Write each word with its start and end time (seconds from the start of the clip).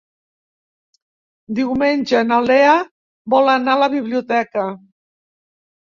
Diumenge 1.59 2.23
na 2.29 2.39
Lea 2.47 2.73
vol 3.35 3.53
anar 3.57 3.79
a 3.79 3.83
la 3.85 3.91
biblioteca. 3.97 4.69